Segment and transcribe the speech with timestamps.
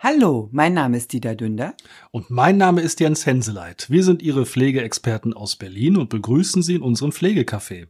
[0.00, 1.74] Hallo, mein Name ist Dieter Dünder.
[2.12, 3.90] Und mein Name ist Jens Henseleit.
[3.90, 7.88] Wir sind Ihre Pflegeexperten aus Berlin und begrüßen Sie in unserem Pflegecafé.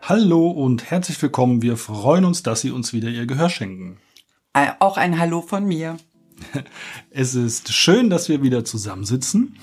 [0.00, 1.60] Hallo und herzlich willkommen.
[1.60, 3.98] Wir freuen uns, dass Sie uns wieder Ihr Gehör schenken.
[4.54, 5.98] Äh, auch ein Hallo von mir.
[7.10, 9.58] Es ist schön, dass wir wieder zusammensitzen.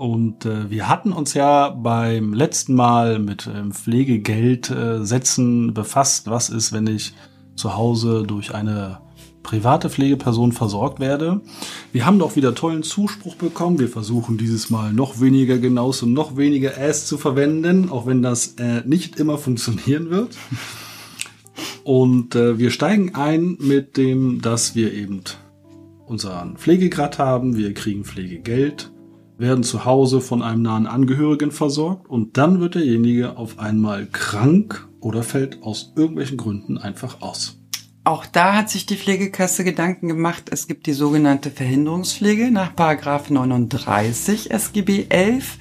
[0.00, 6.30] Und äh, wir hatten uns ja beim letzten Mal mit ähm, Pflegegeldsätzen äh, befasst.
[6.30, 7.12] Was ist, wenn ich
[7.54, 9.02] zu Hause durch eine
[9.42, 11.42] private Pflegeperson versorgt werde?
[11.92, 13.78] Wir haben doch wieder tollen Zuspruch bekommen.
[13.78, 18.22] Wir versuchen dieses Mal noch weniger Genaus und noch weniger Ass zu verwenden, auch wenn
[18.22, 20.34] das äh, nicht immer funktionieren wird.
[21.84, 25.20] Und äh, wir steigen ein mit dem, dass wir eben
[26.06, 27.54] unseren Pflegegrad haben.
[27.54, 28.89] Wir kriegen Pflegegeld
[29.40, 34.86] werden zu Hause von einem nahen Angehörigen versorgt und dann wird derjenige auf einmal krank
[35.00, 37.56] oder fällt aus irgendwelchen Gründen einfach aus.
[38.04, 40.44] Auch da hat sich die Pflegekasse Gedanken gemacht.
[40.50, 45.58] Es gibt die sogenannte Verhinderungspflege nach Paragraph 39 SGB 11,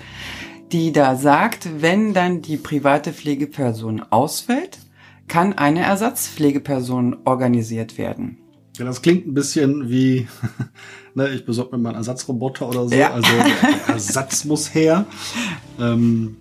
[0.71, 4.79] die da sagt, wenn dann die private Pflegeperson ausfällt,
[5.27, 8.37] kann eine Ersatzpflegeperson organisiert werden.
[8.79, 10.27] Ja, das klingt ein bisschen wie
[11.15, 12.95] Ne, ich besorge mir mal einen Ersatzroboter oder so.
[12.95, 13.11] Ja.
[13.11, 15.05] Also der Ersatz muss her.
[15.79, 16.37] Ähm,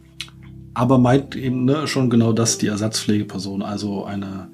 [0.74, 4.50] aber meint eben ne, schon genau das, die Ersatzpflegeperson, also eine,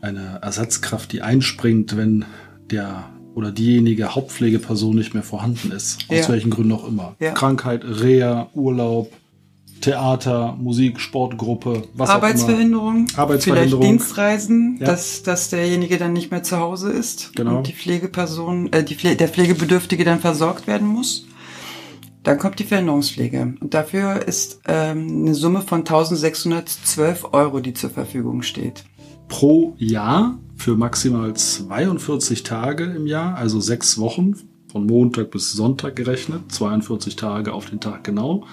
[0.00, 2.24] eine Ersatzkraft, die einspringt, wenn
[2.70, 6.04] der oder diejenige Hauptpflegeperson nicht mehr vorhanden ist.
[6.08, 6.28] Aus ja.
[6.28, 7.16] welchen Gründen auch immer.
[7.18, 7.32] Ja.
[7.32, 9.10] Krankheit, Reha, Urlaub,
[9.84, 13.18] Theater, Musik, Sportgruppe, was Arbeitsverhinderung, auch immer.
[13.18, 13.82] Arbeitsverhinderung.
[13.82, 14.86] Vielleicht Dienstreisen, ja.
[14.86, 17.58] dass, dass derjenige dann nicht mehr zu Hause ist genau.
[17.58, 21.26] und die Pflegeperson, äh, die Pfle der Pflegebedürftige dann versorgt werden muss.
[22.22, 23.56] Dann kommt die Verhinderungspflege.
[23.60, 28.84] Und dafür ist ähm, eine Summe von 1612 Euro, die zur Verfügung steht.
[29.28, 34.34] Pro Jahr für maximal 42 Tage im Jahr, also sechs Wochen,
[34.72, 38.44] von Montag bis Sonntag gerechnet, 42 Tage auf den Tag genau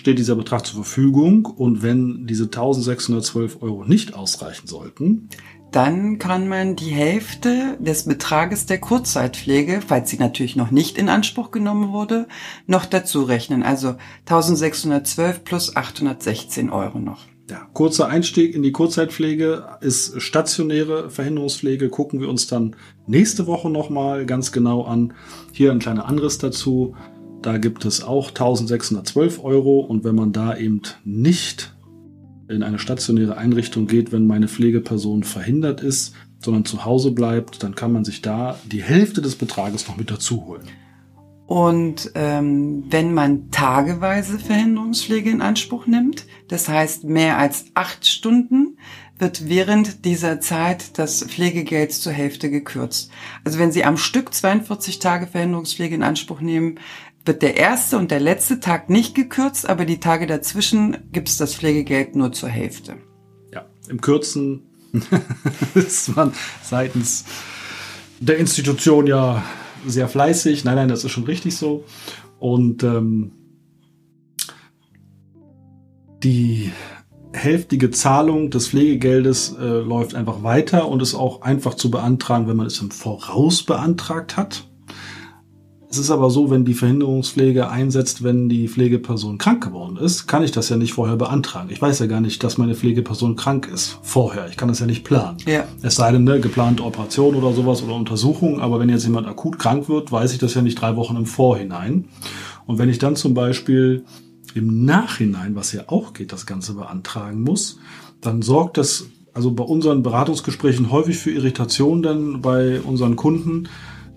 [0.00, 5.28] steht dieser Betrag zur Verfügung und wenn diese 1612 Euro nicht ausreichen sollten,
[5.72, 11.10] dann kann man die Hälfte des Betrages der Kurzzeitpflege, falls sie natürlich noch nicht in
[11.10, 12.28] Anspruch genommen wurde,
[12.66, 13.62] noch dazu rechnen.
[13.62, 17.26] Also 1612 plus 816 Euro noch.
[17.50, 21.90] Ja, kurzer Einstieg in die Kurzzeitpflege ist stationäre Verhinderungspflege.
[21.90, 22.74] Gucken wir uns dann
[23.06, 25.12] nächste Woche nochmal ganz genau an.
[25.52, 26.96] Hier ein kleiner Anriss dazu.
[27.42, 31.74] Da gibt es auch 1612 Euro und wenn man da eben nicht
[32.48, 37.74] in eine stationäre Einrichtung geht, wenn meine Pflegeperson verhindert ist, sondern zu Hause bleibt, dann
[37.74, 40.62] kann man sich da die Hälfte des Betrages noch mit dazu holen.
[41.46, 48.76] Und ähm, wenn man tageweise Verhinderungspflege in Anspruch nimmt, das heißt mehr als acht Stunden,
[49.18, 53.10] wird während dieser Zeit das Pflegegeld zur Hälfte gekürzt.
[53.44, 56.78] Also wenn Sie am Stück 42 Tage Verhinderungspflege in Anspruch nehmen,
[57.24, 61.36] wird der erste und der letzte Tag nicht gekürzt, aber die Tage dazwischen gibt es
[61.36, 62.96] das Pflegegeld nur zur Hälfte.
[63.52, 64.62] Ja, im Kürzen
[65.74, 66.32] ist man
[66.62, 67.24] seitens
[68.20, 69.42] der Institution ja
[69.86, 70.64] sehr fleißig.
[70.64, 71.84] Nein, nein, das ist schon richtig so.
[72.38, 73.32] Und ähm,
[76.22, 76.70] die
[77.32, 82.56] hälftige Zahlung des Pflegegeldes äh, läuft einfach weiter und ist auch einfach zu beantragen, wenn
[82.56, 84.69] man es im Voraus beantragt hat.
[85.90, 90.44] Es ist aber so, wenn die Verhinderungspflege einsetzt, wenn die Pflegeperson krank geworden ist, kann
[90.44, 91.68] ich das ja nicht vorher beantragen.
[91.72, 94.46] Ich weiß ja gar nicht, dass meine Pflegeperson krank ist vorher.
[94.48, 95.38] Ich kann das ja nicht planen.
[95.46, 95.64] Ja.
[95.82, 98.60] Es sei denn, ne, geplante Operation oder sowas oder Untersuchung.
[98.60, 101.26] Aber wenn jetzt jemand akut krank wird, weiß ich das ja nicht drei Wochen im
[101.26, 102.04] Vorhinein.
[102.66, 104.04] Und wenn ich dann zum Beispiel
[104.54, 107.80] im Nachhinein, was ja auch geht, das Ganze beantragen muss,
[108.20, 113.68] dann sorgt das also bei unseren Beratungsgesprächen häufig für Irritation dann bei unseren Kunden,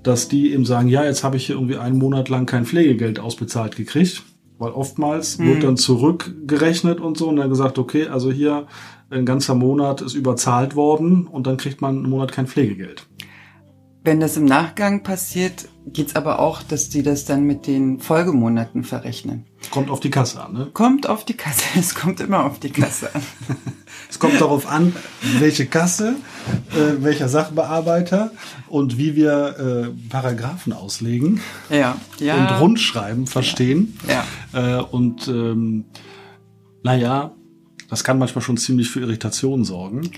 [0.04, 3.20] dass die eben sagen, ja, jetzt habe ich hier irgendwie einen Monat lang kein Pflegegeld
[3.20, 4.24] ausbezahlt gekriegt,
[4.60, 5.48] weil oftmals mhm.
[5.48, 8.68] wird dann zurückgerechnet und so und dann gesagt, okay, also hier
[9.10, 13.08] ein ganzer Monat ist überzahlt worden und dann kriegt man einen Monat kein Pflegegeld.
[14.04, 18.84] Wenn das im Nachgang passiert, geht's aber auch, dass die das dann mit den Folgemonaten
[18.84, 19.46] verrechnen.
[19.72, 20.68] Kommt auf die Kasse an, ne?
[20.74, 21.64] Kommt auf die Kasse.
[21.80, 23.22] Es kommt immer auf die Kasse an.
[24.10, 24.96] es kommt darauf an,
[25.40, 26.16] welche Kasse,
[26.72, 28.32] äh, welcher Sachbearbeiter
[28.68, 31.42] und wie wir äh, Paragraphen auslegen.
[31.70, 32.36] Ja, ja.
[32.36, 33.98] Und Rundschreiben verstehen.
[34.08, 34.26] Ja.
[34.54, 34.80] ja.
[34.80, 35.86] Äh, und ähm,
[36.84, 37.32] naja,
[37.90, 40.10] das kann manchmal schon ziemlich für Irritation sorgen.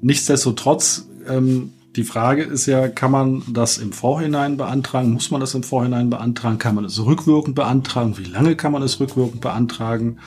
[0.00, 5.10] Nichtsdestotrotz ähm, die Frage ist ja, kann man das im Vorhinein beantragen?
[5.10, 6.58] Muss man das im Vorhinein beantragen?
[6.58, 8.16] Kann man es rückwirkend beantragen?
[8.16, 10.18] Wie lange kann man es rückwirkend beantragen?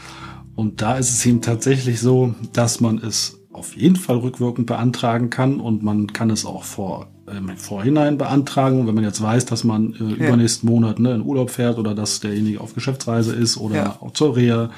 [0.53, 5.29] Und da ist es eben tatsächlich so, dass man es auf jeden Fall rückwirkend beantragen
[5.29, 8.85] kann und man kann es auch vor im Vorhinein beantragen.
[8.85, 10.27] wenn man jetzt weiß, dass man äh, ja.
[10.27, 13.97] übernächsten Monat ne, in Urlaub fährt oder dass derjenige auf Geschäftsreise ist oder ja.
[14.01, 14.71] auch zur Reha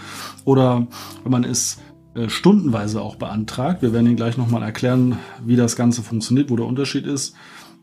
[0.45, 0.85] oder
[1.23, 1.79] wenn man es
[2.27, 6.65] stundenweise auch beantragt, wir werden Ihnen gleich nochmal erklären, wie das Ganze funktioniert, wo der
[6.65, 7.35] Unterschied ist,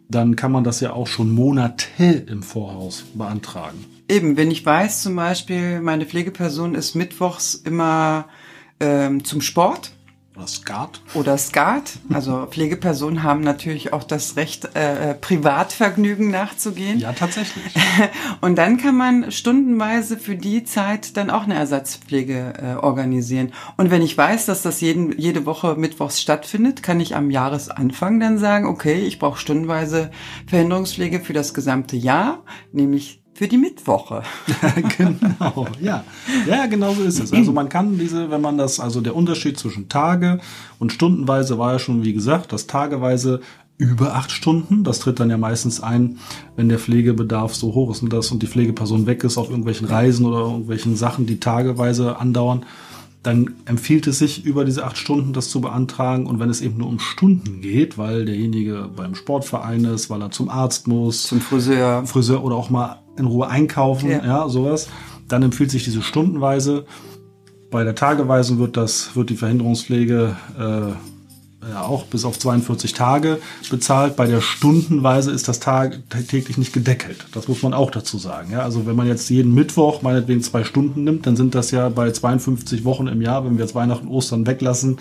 [0.08, 1.86] dann kann man das ja auch schon Monate
[2.26, 3.84] im Voraus beantragen.
[4.08, 8.26] Eben, wenn ich weiß zum Beispiel, meine Pflegeperson ist mittwochs immer
[8.80, 9.92] ähm, zum Sport.
[10.40, 11.02] Oder Skat.
[11.12, 11.92] Oder Skat.
[12.10, 16.98] Also Pflegepersonen haben natürlich auch das Recht, äh, äh, Privatvergnügen nachzugehen.
[16.98, 17.74] Ja, tatsächlich.
[18.40, 23.52] Und dann kann man stundenweise für die Zeit dann auch eine Ersatzpflege äh, organisieren.
[23.76, 28.18] Und wenn ich weiß, dass das jeden, jede Woche mittwochs stattfindet, kann ich am Jahresanfang
[28.18, 30.10] dann sagen, okay, ich brauche stundenweise
[30.46, 34.22] Verhinderungspflege für das gesamte Jahr, nämlich für die Mittwoche.
[34.98, 36.04] genau, ja.
[36.46, 37.32] Ja, genau so ist es.
[37.32, 40.40] Also man kann diese, wenn man das, also der Unterschied zwischen Tage
[40.78, 43.40] und Stundenweise war ja schon, wie gesagt, das Tageweise
[43.78, 44.84] über acht Stunden.
[44.84, 46.18] Das tritt dann ja meistens ein,
[46.56, 49.86] wenn der Pflegebedarf so hoch ist und das und die Pflegeperson weg ist auf irgendwelchen
[49.86, 52.66] Reisen oder irgendwelchen Sachen, die tageweise andauern
[53.22, 56.26] dann empfiehlt es sich, über diese acht Stunden das zu beantragen.
[56.26, 60.30] Und wenn es eben nur um Stunden geht, weil derjenige beim Sportverein ist, weil er
[60.30, 64.88] zum Arzt muss, zum Friseur, Friseur oder auch mal in Ruhe einkaufen, ja, ja sowas,
[65.28, 66.86] dann empfiehlt sich diese stundenweise.
[67.70, 70.92] Bei der Tageweisen wird das, wird die Verhinderungspflege äh,
[71.76, 73.38] auch bis auf 42 Tage
[73.70, 74.16] bezahlt.
[74.16, 77.26] Bei der Stundenweise ist das Tag täglich nicht gedeckelt.
[77.32, 78.52] Das muss man auch dazu sagen.
[78.52, 81.88] Ja, also wenn man jetzt jeden Mittwoch meinetwegen zwei Stunden nimmt, dann sind das ja
[81.88, 84.98] bei 52 Wochen im Jahr, wenn wir jetzt Weihnachten, Ostern weglassen,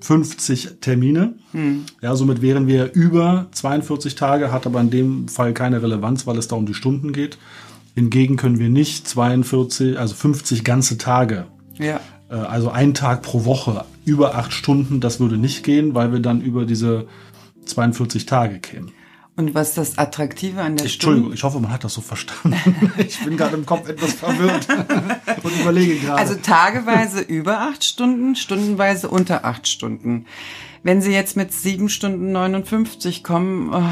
[0.00, 1.34] 50 Termine.
[1.52, 1.84] Hm.
[2.00, 6.38] Ja, somit wären wir über 42 Tage, hat aber in dem Fall keine Relevanz, weil
[6.38, 7.36] es da um die Stunden geht.
[7.94, 11.46] Hingegen können wir nicht 42, also 50 ganze Tage
[11.78, 12.00] ja.
[12.30, 16.20] Äh, also ein Tag pro Woche über acht Stunden, das würde nicht gehen, weil wir
[16.20, 17.06] dann über diese
[17.66, 18.92] 42 Tage kämen.
[19.36, 21.18] Und was das Attraktive an der ich, Stunde?
[21.18, 22.90] Entschuldigung, ich hoffe, man hat das so verstanden.
[22.98, 24.66] ich bin gerade im Kopf etwas verwirrt
[25.44, 26.18] und überlege gerade.
[26.18, 30.26] Also tageweise über acht Stunden, stundenweise unter acht Stunden.
[30.82, 33.82] Wenn Sie jetzt mit sieben Stunden 59 kommen, oh,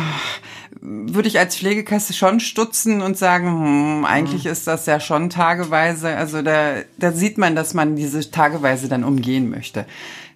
[0.81, 4.50] würde ich als Pflegekasse schon stutzen und sagen, hm, eigentlich mhm.
[4.50, 6.17] ist das ja schon tageweise.
[6.17, 9.87] Also da, da sieht man, dass man diese tageweise dann umgehen möchte.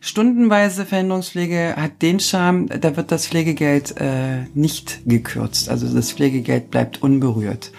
[0.00, 5.68] Stundenweise Verhinderungspflege hat den Charme, da wird das Pflegegeld äh, nicht gekürzt.
[5.68, 7.70] Also das Pflegegeld bleibt unberührt.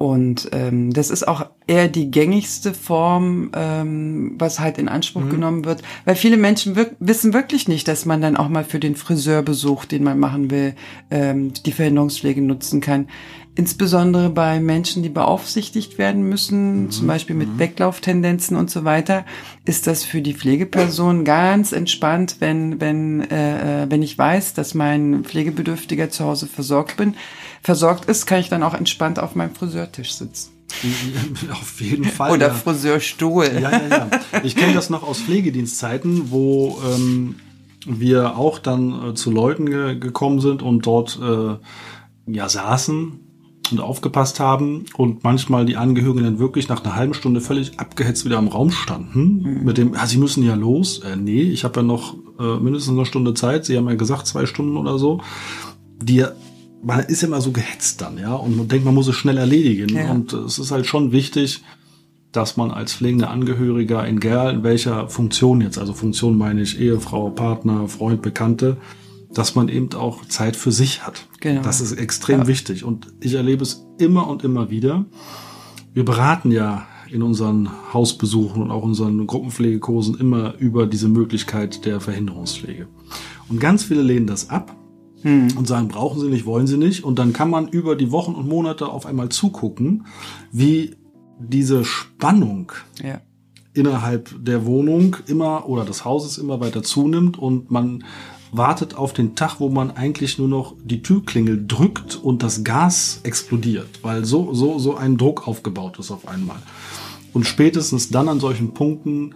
[0.00, 5.30] Und ähm, das ist auch eher die gängigste Form, ähm, was halt in Anspruch mhm.
[5.30, 8.80] genommen wird, weil viele Menschen wir wissen wirklich nicht, dass man dann auch mal für
[8.80, 10.72] den Friseurbesuch, den man machen will,
[11.10, 13.08] ähm, die Verhinderungspflege nutzen kann.
[13.56, 16.90] Insbesondere bei Menschen, die beaufsichtigt werden müssen, mhm.
[16.90, 17.58] zum Beispiel mit mhm.
[17.58, 19.26] Weglauftendenzen und so weiter,
[19.66, 24.72] ist das für die Pflegeperson ganz entspannt, wenn wenn äh, äh wenn ich weiß, dass
[24.72, 27.16] mein Pflegebedürftiger zu Hause versorgt bin
[27.62, 30.50] versorgt ist, kann ich dann auch entspannt auf meinem Friseurtisch sitzen.
[31.50, 32.32] Auf jeden Fall.
[32.32, 32.54] Oder ja.
[32.54, 33.44] Friseurstuhl.
[33.60, 34.10] Ja, ja, ja.
[34.44, 37.34] Ich kenne das noch aus Pflegedienstzeiten, wo ähm,
[37.86, 41.56] wir auch dann äh, zu Leuten ge gekommen sind und dort äh,
[42.32, 43.18] ja saßen
[43.72, 48.24] und aufgepasst haben und manchmal die Angehörigen dann wirklich nach einer halben Stunde völlig abgehetzt
[48.24, 49.64] wieder im Raum standen mhm.
[49.64, 51.00] mit dem, ja, sie müssen ja los.
[51.00, 53.64] Äh, nee, ich habe ja noch äh, mindestens eine Stunde Zeit.
[53.64, 55.20] Sie haben ja gesagt zwei Stunden oder so.
[56.02, 56.24] Die
[56.82, 59.94] man ist immer so gehetzt dann, ja, und man denkt, man muss es schnell erledigen.
[59.94, 60.10] Ja.
[60.10, 61.62] Und es ist halt schon wichtig,
[62.32, 66.80] dass man als pflegender Angehöriger, in egal in welcher Funktion jetzt, also Funktion meine ich
[66.80, 68.76] Ehefrau, Partner, Freund, Bekannte,
[69.32, 71.26] dass man eben auch Zeit für sich hat.
[71.40, 71.62] Genau.
[71.62, 72.46] Das ist extrem ja.
[72.46, 72.84] wichtig.
[72.84, 75.06] Und ich erlebe es immer und immer wieder.
[75.92, 82.00] Wir beraten ja in unseren Hausbesuchen und auch unseren Gruppenpflegekursen immer über diese Möglichkeit der
[82.00, 82.86] Verhinderungspflege.
[83.48, 84.76] Und ganz viele lehnen das ab
[85.22, 85.56] hm.
[85.56, 87.04] und sagen, brauchen sie nicht, wollen sie nicht.
[87.04, 90.06] Und dann kann man über die Wochen und Monate auf einmal zugucken,
[90.52, 90.96] wie
[91.38, 92.72] diese Spannung
[93.02, 93.20] ja.
[93.74, 98.04] innerhalb der Wohnung immer oder des Hauses immer weiter zunimmt und man
[98.52, 103.20] wartet auf den Tag, wo man eigentlich nur noch die Türklingel drückt und das Gas
[103.22, 106.58] explodiert, weil so, so, so ein Druck aufgebaut ist auf einmal.
[107.32, 109.34] Und spätestens dann an solchen Punkten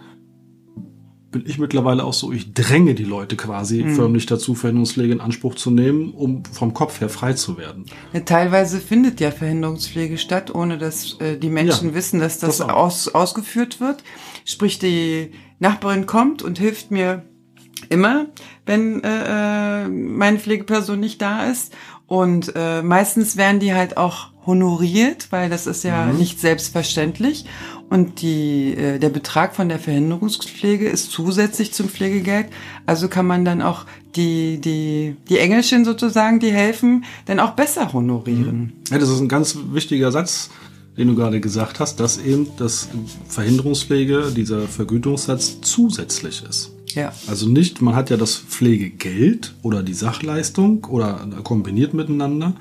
[1.35, 3.95] bin ich mittlerweile auch so, ich dränge die Leute quasi mhm.
[3.95, 7.87] förmlich dazu, Verhinderungspflege in Anspruch zu nehmen, um vom Kopf her frei zu werden.
[8.13, 12.59] Ja, teilweise findet ja Verhinderungspflege statt, ohne dass äh, die Menschen ja, wissen, dass das,
[12.59, 14.01] das aus, ausgeführt wird.
[14.45, 17.23] Sprich, die Nachbarin kommt und hilft mir
[17.89, 18.27] immer,
[18.65, 21.73] wenn äh, äh meine Pflegeperson nicht da ist.
[22.07, 26.17] Und äh, meistens werden die halt auch honoriert, weil das ist ja mhm.
[26.17, 27.45] nicht selbstverständlich.
[27.89, 32.47] Und die, äh, der Betrag von der Verhinderungspflege ist zusätzlich zum Pflegegeld.
[32.85, 37.93] Also kann man dann auch die, die, die Engelchen sozusagen, die helfen, dann auch besser
[37.93, 38.73] honorieren.
[38.89, 40.49] Ja, das ist ein ganz wichtiger Satz,
[40.97, 42.89] den du gerade gesagt hast, dass eben das
[43.27, 46.71] Verhinderungspflege, dieser Vergütungssatz zusätzlich ist.
[46.93, 47.13] Ja.
[47.27, 52.55] Also nicht, man hat ja das Pflegegeld oder die Sachleistung oder kombiniert miteinander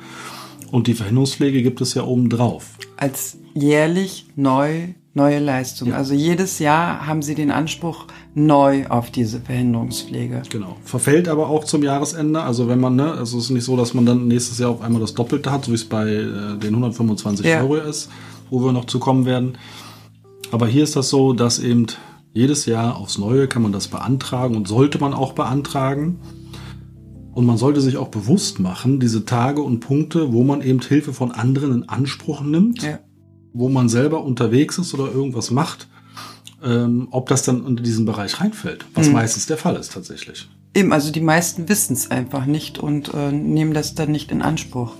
[0.70, 2.70] und die Verhinderungspflege gibt es ja obendrauf.
[2.96, 5.88] Als jährlich neu neue Leistung.
[5.88, 5.96] Ja.
[5.96, 10.42] Also jedes Jahr haben sie den Anspruch neu auf diese Verhinderungspflege.
[10.50, 10.76] Genau.
[10.84, 12.42] Verfällt aber auch zum Jahresende.
[12.42, 14.80] Also wenn man, ne, also es ist nicht so, dass man dann nächstes Jahr auf
[14.82, 17.60] einmal das Doppelte hat, so wie es bei äh, den 125 Ja.
[17.60, 18.10] Euro ist,
[18.50, 19.56] wo wir noch zu kommen werden.
[20.50, 21.86] Aber hier ist das so, dass eben
[22.32, 26.18] jedes Jahr aufs Neue kann man das beantragen und sollte man auch beantragen.
[27.32, 31.12] Und man sollte sich auch bewusst machen, diese Tage und Punkte, wo man eben Hilfe
[31.12, 32.98] von anderen in Anspruch nimmt, Ja.
[33.54, 35.88] Wo man selber unterwegs ist oder irgendwas macht,
[36.62, 40.48] ähm, ob das dann unter diesen Bereich reinfällt, was meistens der Fall ist tatsächlich.
[40.74, 44.42] Eben, also die meisten wissen es einfach nicht und äh, nehmen das dann nicht in
[44.42, 44.94] Anspruch.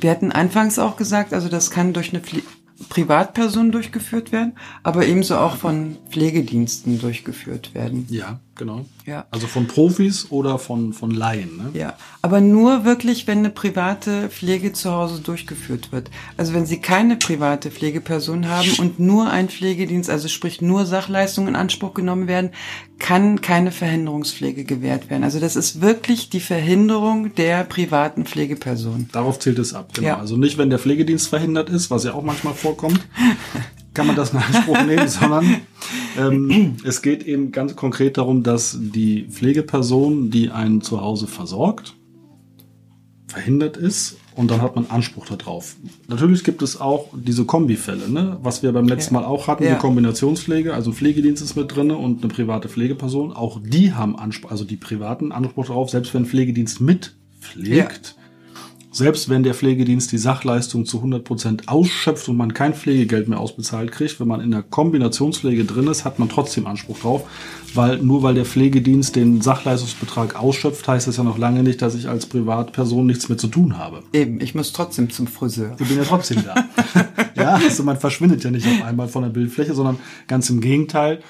[0.00, 2.42] Wir hatten anfangs auch gesagt, also das kann durch eine Pfle
[2.88, 4.52] Privatperson durchgeführt werden,
[4.84, 8.06] aber ebenso auch von Pflegediensten durchgeführt werden.
[8.08, 8.84] Ja, genau.
[9.06, 9.26] Ja.
[9.30, 11.56] Also von Profis oder von, von Laien.
[11.56, 11.70] Ne?
[11.72, 16.10] Ja, aber nur wirklich, wenn eine private Pflege zu Hause durchgeführt wird.
[16.36, 21.48] Also wenn Sie keine private Pflegeperson haben und nur ein Pflegedienst, also sprich nur Sachleistungen
[21.48, 22.50] in Anspruch genommen werden,
[22.98, 25.22] kann keine Verhinderungspflege gewährt werden.
[25.22, 29.08] Also das ist wirklich die Verhinderung der privaten Pflegeperson.
[29.12, 29.94] Darauf zählt es ab.
[29.94, 30.08] Genau.
[30.08, 30.18] Ja.
[30.18, 33.00] Also nicht, wenn der Pflegedienst verhindert ist, was ja auch manchmal vorkommt,
[33.98, 35.56] kann man das in Anspruch nehmen, sondern
[36.16, 41.94] ähm, es geht eben ganz konkret darum, dass die Pflegeperson, die einen zu Hause versorgt,
[43.26, 45.74] verhindert ist und dann hat man Anspruch darauf.
[46.06, 48.38] Natürlich gibt es auch diese Kombifälle, ne?
[48.40, 49.22] was wir beim letzten Ja.
[49.22, 49.74] Mal auch hatten, Ja.
[49.74, 53.32] die Kombinationspflege, also ein Pflegedienst ist mit drinne und eine private Pflegeperson.
[53.32, 58.14] Auch die haben Anspruch, also die privaten Anspruch darauf, selbst wenn Pflegedienst mitpflegt.
[58.98, 63.92] Selbst wenn der Pflegedienst die Sachleistung zu 100% ausschöpft und man kein Pflegegeld mehr ausbezahlt
[63.92, 67.22] kriegt, wenn man in der Kombinationspflege drin ist, hat man trotzdem Anspruch drauf,
[67.74, 71.94] weil nur weil der Pflegedienst den Sachleistungsbetrag ausschöpft, heißt das ja noch lange nicht, dass
[71.94, 74.02] ich als Privatperson nichts mehr zu tun habe.
[74.12, 75.76] Eben, ich muss trotzdem zum Friseur.
[75.78, 76.56] Ich bin ja trotzdem da.
[77.40, 81.20] ja, also man verschwindet ja nicht auf einmal von der Bildfläche, sondern ganz im Gegenteil.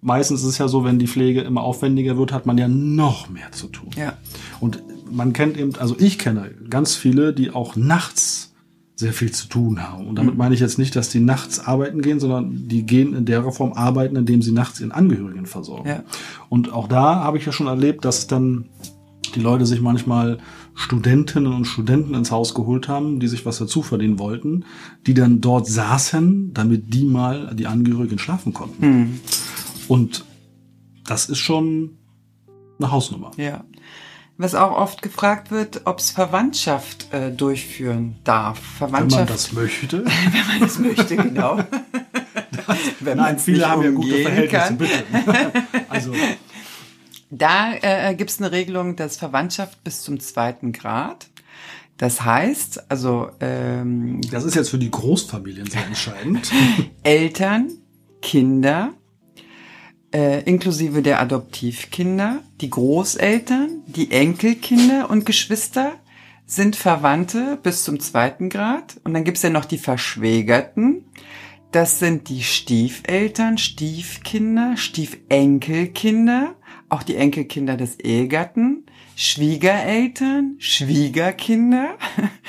[0.00, 3.28] Meistens ist es ja so, wenn die Pflege immer aufwendiger wird, hat man ja noch
[3.30, 3.90] mehr zu tun.
[3.96, 4.14] Ja.
[4.58, 8.54] Und man kennt eben, also ich kenne ganz viele, die auch nachts
[8.96, 10.06] sehr viel zu tun haben.
[10.06, 13.24] Und damit meine ich jetzt nicht, dass die nachts arbeiten gehen, sondern die gehen in
[13.24, 15.88] der Form arbeiten, indem sie nachts ihren Angehörigen versorgen.
[15.88, 16.04] Ja.
[16.48, 18.66] Und auch da habe ich ja schon erlebt, dass dann
[19.34, 20.38] die Leute sich manchmal
[20.74, 24.64] Studentinnen und Studenten ins Haus geholt haben, die sich was dazu verdienen wollten,
[25.06, 29.20] die dann dort saßen, damit die mal die Angehörigen schlafen konnten.
[29.88, 30.24] Und
[31.04, 31.98] das ist schon
[32.78, 33.32] eine Hausnummer.
[33.36, 33.64] Ja.
[34.36, 38.58] Was auch oft gefragt wird, ob es Verwandtschaft äh, durchführen darf.
[38.80, 40.04] Wenn man Verwandtschaft, das möchte.
[40.04, 41.58] wenn man das möchte, genau.
[43.00, 44.76] wenn Nein, viele haben ja gute Verhältnisse, kann.
[44.76, 45.04] bitte.
[45.88, 46.12] also,
[47.30, 51.28] Da äh, gibt es eine Regelung, dass Verwandtschaft bis zum zweiten Grad.
[51.96, 56.50] Das heißt, also ähm, das ist jetzt für die Großfamilien sehr entscheidend.
[57.04, 57.70] Eltern,
[58.20, 58.94] Kinder,
[60.14, 65.92] äh, inklusive der Adoptivkinder, die Großeltern, die Enkelkinder und Geschwister
[66.46, 69.00] sind Verwandte bis zum zweiten Grad.
[69.02, 71.04] Und dann gibt's ja noch die Verschwägerten.
[71.72, 76.54] Das sind die Stiefeltern, Stiefkinder, Stiefenkelkinder,
[76.88, 81.96] auch die Enkelkinder des Ehegatten, Schwiegereltern, Schwiegerkinder,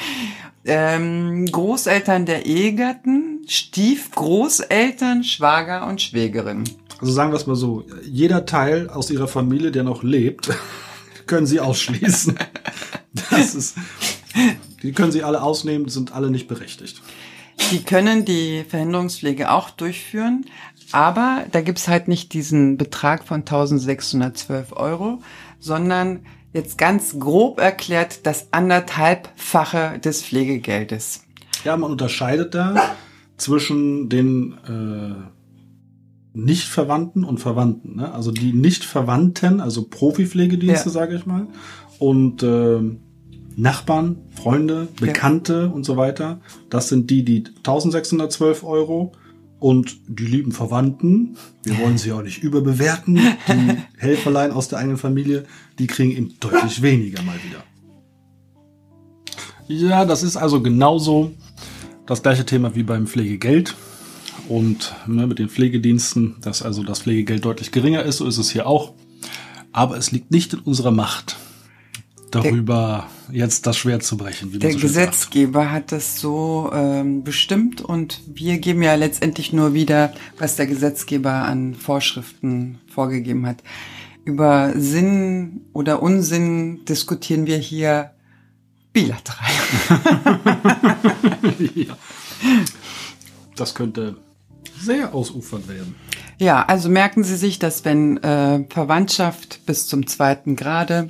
[0.66, 6.66] ähm, Großeltern der Ehegatten, Stiefgroßeltern, Schwager und Schwägerin.
[7.00, 10.50] Also sagen wir es mal so, jeder Teil aus ihrer Familie, der noch lebt,
[11.28, 12.38] können sie ausschließen.
[13.30, 13.76] Das ist,
[14.84, 17.02] die können sie alle ausnehmen, sind alle nicht berechtigt.
[17.72, 20.46] Die können die Verhinderungspflege auch durchführen,
[20.92, 25.22] aber da gibt's halt nicht diesen Betrag von 1612 Euro,
[25.60, 31.24] sondern jetzt ganz grob erklärt das anderthalbfache des Pflegegeldes.
[31.64, 32.96] Ja, man unterscheidet da
[33.38, 35.45] zwischen den äh,
[36.36, 37.96] Nicht-Verwandten und Verwandten.
[37.96, 38.14] Ne?
[38.14, 40.94] Also die Nicht-Verwandten, also Profi-Pflegedienste, Ja.
[40.94, 41.48] sage ich mal,
[42.00, 42.80] und äh,
[43.58, 46.42] Nachbarn, Freunde, Bekannte und so weiter.
[46.70, 49.14] Das sind die, die 1612 Euro.
[49.58, 54.98] Und die lieben Verwandten, wir wollen sie auch nicht überbewerten, die Helferlein aus der eigenen
[54.98, 55.46] Familie,
[55.80, 57.64] die kriegen eben deutlich weniger mal wieder.
[59.68, 61.32] Ja, das ist also genauso
[62.06, 63.76] das gleiche Thema wie beim Pflegegeld.
[64.50, 68.18] Und ne, mit den Pflegediensten, dass also das Pflegegeld deutlich geringer ist.
[68.18, 68.94] So ist es hier auch.
[69.72, 71.36] Aber es liegt nicht in unserer Macht,
[72.32, 74.58] darüber der, jetzt das Schwert zu brechen.
[74.60, 75.72] der so Gesetzgeber sagt.
[75.72, 81.32] hat das so ähm, bestimmt und wir geben ja letztendlich nur wieder, was der Gesetzgeber
[81.32, 83.64] an Vorschriften vorgegeben hat.
[84.24, 88.12] Über Sinn oder Unsinn diskutieren wir hier
[88.94, 89.52] bilateral.
[91.76, 91.98] ja.
[93.56, 94.16] Das könnte
[94.80, 95.96] sehr ausufernd werden.
[96.38, 101.10] Ja, also merken Sie sich, dass wenn äh, Verwandtschaft bis zum zweiten Grade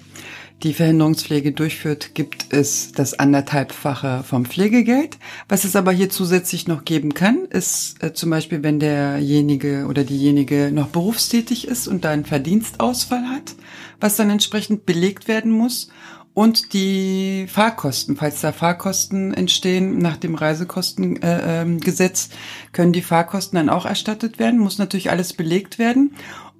[0.63, 5.17] die Verhinderungspflege durchführt, gibt es das anderthalbfache vom Pflegegeld.
[5.49, 10.03] Was es aber hier zusätzlich noch geben kann, ist äh, zum Beispiel, wenn derjenige oder
[10.03, 13.55] diejenige noch berufstätig ist und da einen Verdienstausfall hat,
[13.99, 15.89] was dann entsprechend belegt werden muss.
[16.35, 23.55] Und die Fahrkosten, falls da Fahrkosten entstehen nach dem Reisekostengesetz, äh, äh, können die Fahrkosten
[23.55, 26.11] dann auch erstattet werden, muss natürlich alles belegt werden.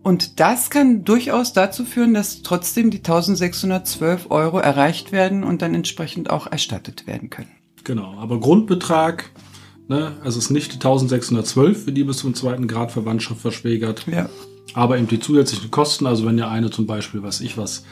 [0.01, 5.75] Und das kann durchaus dazu führen, dass trotzdem die 1612 Euro erreicht werden und dann
[5.75, 7.51] entsprechend auch erstattet werden können.
[7.83, 9.29] Genau, aber Grundbetrag,
[9.89, 14.05] ne, also es ist nicht die 1612, für die bis zum zweiten Grad Verwandtschaft verschwägert.
[14.07, 14.29] Ja.
[14.73, 17.83] Aber eben die zusätzlichen Kosten, also wenn ja eine zum Beispiel, was ich was,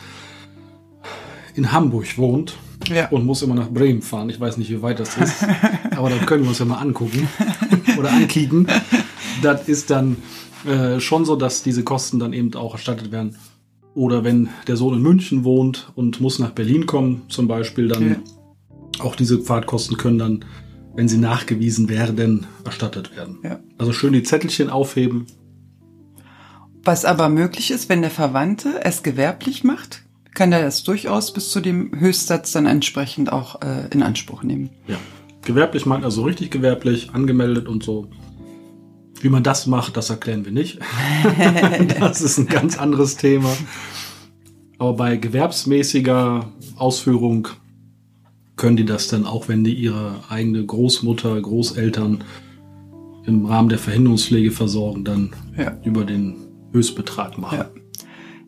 [1.56, 2.58] in Hamburg wohnt
[2.90, 3.08] ja.
[3.10, 4.30] und muss immer nach Bremen fahren.
[4.30, 5.46] Ich weiß nicht, wie weit das ist,
[5.96, 7.28] aber da können wir uns ja mal angucken
[7.98, 8.68] oder ankicken.
[9.42, 10.18] Das ist dann
[10.66, 13.36] äh, schon so, dass diese Kosten dann eben auch erstattet werden.
[13.96, 18.10] Oder wenn der Sohn in München wohnt und muss nach Berlin kommen, zum Beispiel, dann
[18.10, 18.16] ja.
[19.00, 20.46] auch diese Fahrtkosten können dann,
[20.96, 23.40] wenn sie nachgewiesen werden, erstattet werden.
[23.44, 23.60] Ja.
[23.78, 25.28] Also schön die Zettelchen aufheben.
[26.84, 30.03] Was aber möglich ist, wenn der Verwandte es gewerblich macht,
[30.34, 34.70] kann er das durchaus bis zu dem Höchstsatz dann entsprechend auch äh, in Anspruch nehmen.
[34.88, 34.98] Ja.
[35.44, 38.08] Gewerblich meint also richtig gewerblich, angemeldet und so.
[39.20, 40.80] Wie man das macht, das erklären wir nicht.
[42.00, 43.50] das ist ein ganz anderes Thema.
[44.80, 47.48] Aber bei gewerbsmäßiger Ausführung
[48.56, 52.24] können die das dann auch, wenn die ihre eigene Großmutter, Großeltern
[53.26, 55.78] im Rahmen der Verhinderungspflege versorgen, dann ja.
[55.84, 56.36] über den
[56.72, 57.60] Höchstbetrag machen.
[57.60, 57.83] Ja.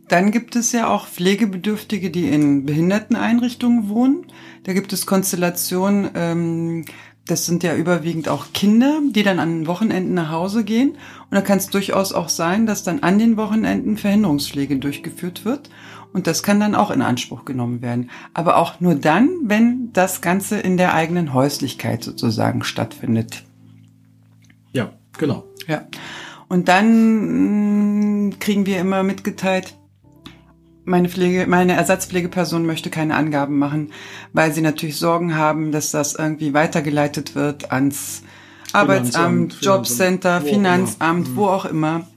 [0.07, 4.27] Dann gibt es ja auch Pflegebedürftige, die in Behinderteneinrichtungen wohnen.
[4.63, 6.85] Da gibt es Konstellationen, ähm,
[7.27, 10.91] das sind ja überwiegend auch Kinder, die dann an Wochenenden nach Hause gehen.
[10.91, 15.71] Und da kann es durchaus auch sein, dass dann an den Wochenenden Verhinderungspflege durchgeführt wird.
[16.13, 18.11] Und das kann dann auch in Anspruch genommen werden.
[18.33, 23.43] Aber auch nur dann, wenn das Ganze in der eigenen Häuslichkeit sozusagen stattfindet.
[24.71, 25.45] Ja, genau.
[25.67, 25.87] Ja.
[26.47, 29.75] Und dann mh, kriegen wir immer mitgeteilt,
[30.85, 33.91] meine Pflege, meine Ersatzpflegeperson möchte keine Angaben machen,
[34.33, 38.23] weil sie natürlich Sorgen haben, dass das irgendwie weitergeleitet wird ans
[38.73, 42.07] Arbeitsamt, Finanzamt, Jobcenter, wo Finanzamt, wo auch immer.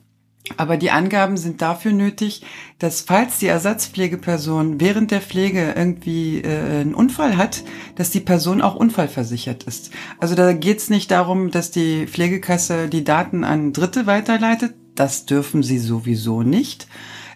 [0.56, 2.42] Aber die Angaben sind dafür nötig,
[2.78, 7.64] dass falls die Ersatzpflegeperson während der Pflege irgendwie äh, einen Unfall hat,
[7.96, 9.90] dass die Person auch unfallversichert ist.
[10.18, 14.74] Also da geht es nicht darum, dass die Pflegekasse die Daten an Dritte weiterleitet.
[14.94, 16.88] Das dürfen sie sowieso nicht.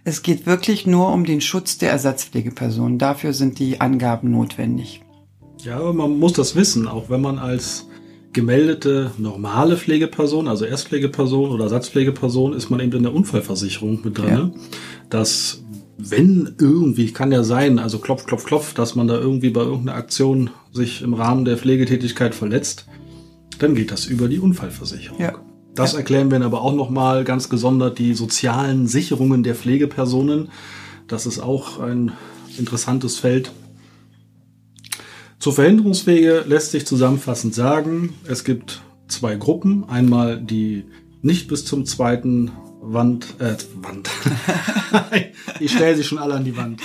[0.04, 2.98] Es geht wirklich nur um den Schutz der Ersatzpflegeperson.
[2.98, 5.02] Dafür sind die Angaben notwendig.
[5.62, 7.86] Ja, aber man muss das wissen, auch wenn man als
[8.32, 14.28] gemeldete normale Pflegeperson, also Erstpflegeperson oder Ersatzpflegeperson, ist man eben in der Unfallversicherung mit drin.
[14.28, 14.50] Ja.
[15.08, 15.62] Dass
[15.98, 19.96] wenn irgendwie, kann ja sein, also klopf, klopf, klopf, dass man da irgendwie bei irgendeiner
[19.96, 22.86] Aktion sich im Rahmen der Pflegetätigkeit verletzt,
[23.58, 25.20] dann geht das über die Unfallversicherung.
[25.20, 25.34] Ja.
[25.74, 25.98] Das ja.
[25.98, 30.50] erklären wir aber auch nochmal ganz gesondert die sozialen Sicherungen der Pflegepersonen.
[31.08, 32.12] Das ist auch ein
[32.58, 33.52] interessantes Feld.
[35.38, 39.88] Zur Verhinderungswege lässt sich zusammenfassend sagen, es gibt zwei Gruppen.
[39.88, 40.84] Einmal die
[41.22, 44.10] nicht bis zum zweiten Wand, äh, Wand.
[45.60, 46.80] ich stelle sie schon alle an die Wand.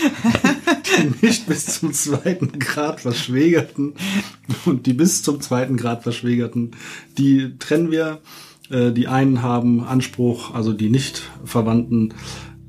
[0.85, 3.95] Die nicht bis zum zweiten Grad verschwägerten
[4.65, 6.71] und die bis zum zweiten Grad verschwägerten,
[7.17, 8.21] die trennen wir
[8.69, 12.13] äh, die einen haben Anspruch, also die nicht Verwandten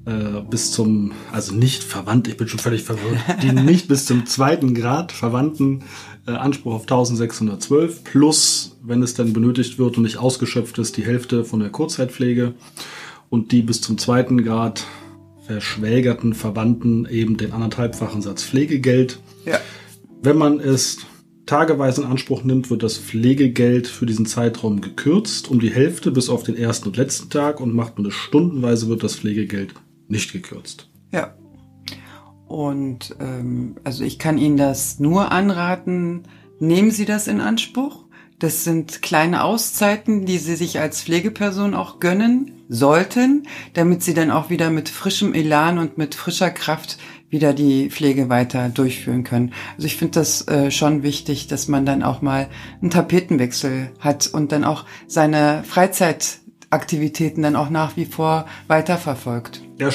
[0.08, 4.26] äh, bis zum, also nicht verwandt, ich bin schon völlig verwirrt, die nicht bis zum
[4.26, 5.84] zweiten Grad Verwandten
[6.26, 11.04] äh, Anspruch auf 1612 plus, wenn es dann benötigt wird und nicht ausgeschöpft ist, die
[11.04, 12.54] Hälfte von der Kurzzeitpflege
[13.28, 14.86] und die bis zum zweiten Grad
[15.46, 19.20] verschwägerten Verwandten eben den anderthalbfachen Satz Pflegegeld.
[19.44, 19.58] Ja.
[20.22, 20.98] Wenn man es
[21.48, 26.28] tageweise in Anspruch nimmt, wird das Pflegegeld für diesen Zeitraum gekürzt um die Hälfte bis
[26.28, 29.74] auf den ersten und letzten Tag und macht man es stundenweise, wird das Pflegegeld
[30.08, 30.88] nicht gekürzt.
[31.12, 31.34] Ja.
[32.46, 36.22] Und ähm, also ich kann Ihnen das nur anraten,
[36.60, 38.04] nehmen Sie das in Anspruch.
[38.38, 44.30] Das sind kleine Auszeiten, die sie sich als Pflegeperson auch gönnen sollten, damit sie dann
[44.30, 46.98] auch wieder mit frischem Elan und mit frischer Kraft
[47.30, 49.52] wieder die Pflege weiter durchführen können.
[49.76, 52.48] Also ich finde das äh, schon wichtig, dass man dann auch mal
[52.80, 59.62] einen Tapetenwechsel hat und dann auch seine Freizeitaktivitäten dann auch nach wie vor weiterverfolgt.
[59.78, 59.90] Ja,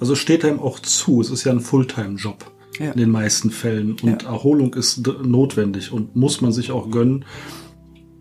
[0.00, 1.20] also steht einem auch zu.
[1.20, 2.92] Es ist ja ein Fulltime-Job ja.
[2.92, 4.28] in den meisten Fällen und ja.
[4.28, 7.24] Erholung ist notwendig und muss man sich auch gönnen.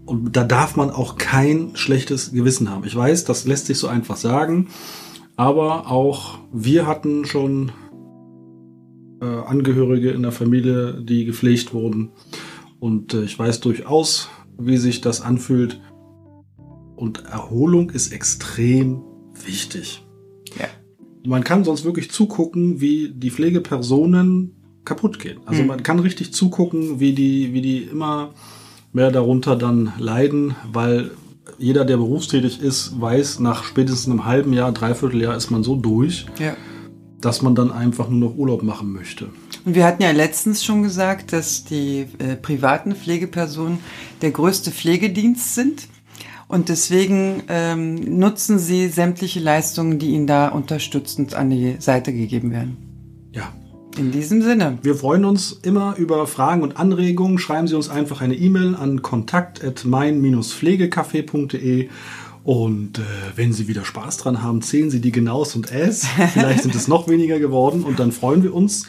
[0.05, 2.83] Und da darf man auch kein schlechtes Gewissen haben.
[2.85, 4.67] Ich weiß, das lässt sich so einfach sagen,
[5.35, 7.71] aber auch wir hatten schon
[9.21, 12.11] äh, Angehörige in der Familie, die gepflegt wurden.
[12.79, 15.81] Und äh, ich weiß durchaus, wie sich das anfühlt.
[16.95, 19.01] Und Erholung ist extrem
[19.45, 20.03] wichtig.
[20.57, 20.67] Ja.
[21.25, 25.39] Man kann sonst wirklich zugucken, wie die Pflegepersonen kaputt gehen.
[25.45, 25.67] Also mhm.
[25.67, 28.33] man kann richtig zugucken, wie die, wie die immer
[28.93, 31.11] mehr darunter dann leiden, weil
[31.57, 35.75] jeder, der berufstätig ist, weiß, nach spätestens einem halben Jahr, dreiviertel Jahr ist man so
[35.75, 36.25] durch.
[36.39, 36.55] Ja
[37.21, 39.29] dass man dann einfach nur noch Urlaub machen möchte.
[39.65, 43.79] Und wir hatten ja letztens schon gesagt, dass die äh, privaten Pflegepersonen
[44.21, 45.87] der größte Pflegedienst sind.
[46.47, 52.51] Und deswegen ähm, nutzen sie sämtliche Leistungen, die ihnen da unterstützend an die Seite gegeben
[52.51, 52.77] werden.
[53.31, 53.51] Ja.
[53.97, 54.77] In diesem Sinne.
[54.81, 57.39] Wir freuen uns immer über Fragen und Anregungen.
[57.39, 61.89] Schreiben Sie uns einfach eine E-Mail an kontakt.mein-pflegecafé.de
[62.45, 63.01] und äh,
[63.35, 66.05] wenn Sie wieder Spaß dran haben, zählen Sie die Genaus und S.
[66.33, 68.85] Vielleicht sind es noch weniger geworden und dann freuen wir uns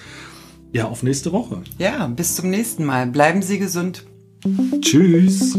[0.72, 1.62] ja auf nächste Woche.
[1.78, 3.06] Ja, bis zum nächsten Mal.
[3.06, 4.04] Bleiben Sie gesund.
[4.82, 5.56] Tschüss.